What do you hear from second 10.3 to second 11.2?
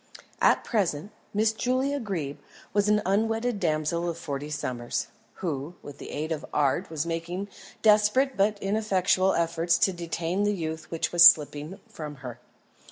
the youth which